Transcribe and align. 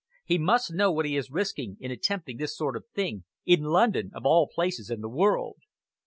He 0.25 0.39
must 0.39 0.73
know 0.73 0.91
what 0.91 1.05
he 1.05 1.15
is 1.15 1.29
risking 1.29 1.77
in 1.79 1.91
attempting 1.91 2.37
this 2.37 2.57
sort 2.57 2.75
of 2.75 2.85
thing, 2.95 3.23
in 3.45 3.61
London 3.61 4.09
of 4.15 4.25
all 4.25 4.47
places 4.47 4.89
in 4.89 5.01
the 5.01 5.07
world." 5.07 5.57